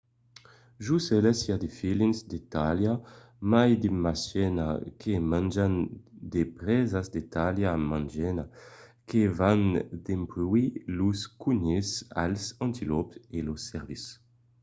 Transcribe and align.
jos 0.85 1.05
eles 1.17 1.39
i 1.47 1.49
a 1.55 1.57
de 1.63 1.69
felins 1.79 2.17
de 2.31 2.39
talha 2.55 2.93
mai 3.51 3.71
mejana 4.05 4.67
que 5.01 5.11
manjan 5.31 5.73
de 6.33 6.41
presas 6.57 7.07
de 7.15 7.21
talha 7.35 7.71
mejana 7.91 8.45
que 9.09 9.21
van 9.39 9.61
dempuèi 10.07 10.65
los 10.97 11.19
conilhs 11.43 11.91
als 12.23 12.43
antilòps 12.65 13.15
e 13.37 13.39
los 13.47 13.61
cèrvis 13.69 14.03